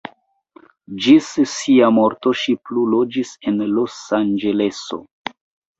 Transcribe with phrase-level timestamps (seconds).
[1.05, 5.03] Ĝis sia morto ŝi plu loĝis en Los-Anĝeleso.